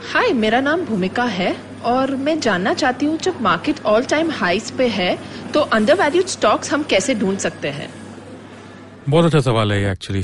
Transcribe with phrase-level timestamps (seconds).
[0.00, 1.54] हाय, मेरा नाम भूमिका है
[1.84, 5.16] और मैं जानना चाहती हूँ जब मार्केट ऑल टाइम हाईस पे है
[5.54, 7.88] तो अंडर वैल्यूड स्टॉक्स हम कैसे ढूंढ सकते हैं?
[9.08, 10.22] बहुत अच्छा सवाल है एक्चुअली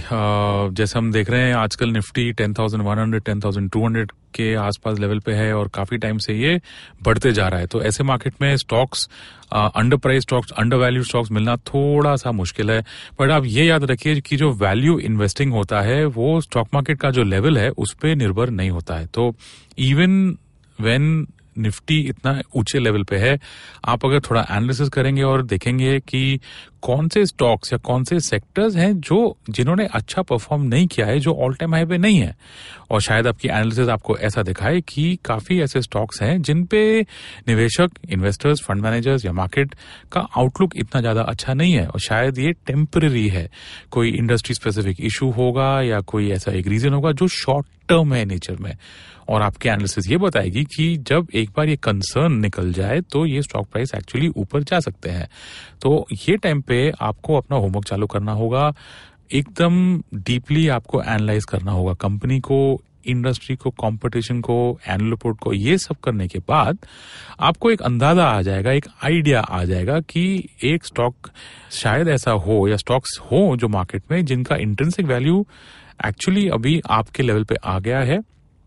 [0.77, 5.69] जैसे हम देख रहे हैं आजकल निफ्टी 10,100 10,200 के आसपास लेवल पे है और
[5.75, 6.61] काफ़ी टाइम से ये
[7.03, 7.67] बढ़ते जा रहा है.
[7.67, 9.09] तो ऐसे मार्केट में stocks
[9.53, 12.81] under price stocks under value stocks मिलना थोड़ा सा मुश्किल है.
[13.21, 17.11] बट आप ये याद रखिए कि जो वैल्यू इन्वेस्टिंग होता है वो स्टॉक मार्केट का
[17.11, 19.07] जो लेवल है उस पर निर्भर नहीं होता है.
[19.07, 19.35] तो
[19.79, 20.37] इवन
[20.79, 21.27] वेन
[21.59, 23.39] निफ्टी इतना ऊँचे लेवल पे है
[23.85, 26.39] आप अगर थोड़ा एनालिसिस करेंगे और देखेंगे कि
[26.83, 31.19] कौन से स्टॉक्स या कौन से सेक्टर्स हैं जो जिन्होंने अच्छा परफॉर्म नहीं किया है,
[31.19, 32.35] जो ऑल टाइम हाई पे नहीं है?
[32.91, 37.01] और शायद आपकी एनालिसिस आपको ऐसा दिखाए कि काफ़ी ऐसे स्टॉक्स हैं जिन पे
[37.49, 39.75] निवेशक इन्वेस्टर्स फंड मैनेजर्स या मार्केट
[40.13, 43.49] का आउटलुक इतना ज़्यादा अच्छा नहीं है। और शायद ये टेम्पररी है।
[43.91, 48.25] कोई इंडस्ट्री स्पेसिफिक इशू होगा या कोई ऐसा एक रीजन होगा जो शॉर्ट टर्म है
[48.25, 48.77] नेचर में।
[49.29, 53.43] और आपकी एनालिसिस ये बताएगी कि जब एक बार ये कंसर्न निकल जाए तो ये
[53.43, 55.29] स्टॉक प्राइस एक्चुअली ऊपर जा सकते हैं।
[55.83, 58.73] तो ये टाइम पे आपको अपना होमवर्क चालू करना होगा।
[59.33, 64.57] एकदम डीपली आपको एनालाइज करना होगा। कंपनी को, इंडस्ट्री को, कंपटीशन को
[64.89, 66.79] एनुअल रिपोर्ट को, ये सब करने के बाद
[67.41, 71.31] आपको एक अंदाज़ा आ जाएगा, एक आइडिया आ जाएगा कि एक स्टॉक
[71.73, 75.47] शायद ऐसा हो या स्टॉक्स हो जो मार्केट में जिनका इंटेंसिक वैल्यू
[76.07, 78.21] एक्चुअली अभी आपके लेवल पे आ गया है।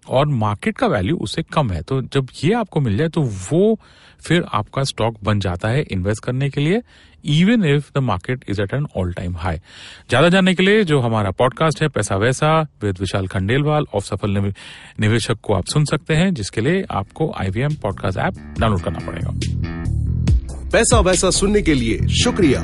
[0.09, 3.79] और मार्केट का वैल्यू उससे कम है। तो जब ये आपको मिल जाए तो वो
[4.19, 6.81] फिर आपका स्टॉक बन जाता है इन्वेस्ट करने के लिए
[7.25, 9.57] even if the market is at an all time high
[10.09, 14.53] ज़्यादा जानने के लिए जो हमारा पॉडकास्ट है, पैसा वैसा, विद विशाल खंडेलवाल ऑफ़ सफल
[14.99, 19.33] निवेशक को आप सुन सकते हैं, जिसके लिए आपको आईवीएम पॉडकास्ट ऐप डाउनलोड करना पड़ेगा।
[20.71, 22.63] पैसा वैसा सुनने के लिए शुक्रिया।